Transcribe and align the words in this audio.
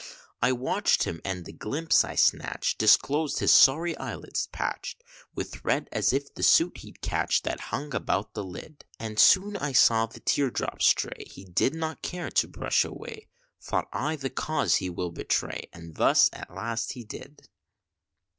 I 0.41 0.51
watched 0.51 1.03
him 1.03 1.21
and 1.23 1.45
the 1.45 1.53
glimpse 1.53 2.03
I 2.03 2.15
snatched 2.15 2.79
Disclosed 2.79 3.37
his 3.37 3.51
sorry 3.51 3.95
eyelids 3.97 4.47
patch'd 4.47 5.03
With 5.35 5.63
red, 5.63 5.89
as 5.91 6.11
if 6.11 6.33
the 6.33 6.41
soot 6.41 6.79
had 6.79 7.01
catch'd 7.01 7.43
That 7.43 7.59
hung 7.69 7.93
about 7.93 8.33
the 8.33 8.43
lid; 8.43 8.83
And 8.99 9.19
soon 9.19 9.55
I 9.57 9.73
saw 9.73 10.07
the 10.07 10.19
tear 10.19 10.49
drop 10.49 10.81
stray, 10.81 11.25
He 11.29 11.45
did 11.45 11.75
not 11.75 12.01
care 12.01 12.31
to 12.31 12.47
brush 12.47 12.83
away; 12.83 13.27
Thought 13.61 13.89
I, 13.93 14.15
the 14.15 14.31
cause 14.31 14.77
he 14.77 14.89
will 14.89 15.11
betray 15.11 15.69
And 15.71 15.93
thus 15.93 16.31
at 16.33 16.51
last 16.51 16.93
he 16.93 17.03
did. 17.03 17.47